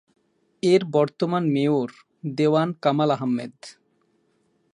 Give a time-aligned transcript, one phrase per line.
[0.63, 1.89] এর বর্তমান মেয়র
[2.37, 3.55] দেওয়ান কামাল আহমেদ।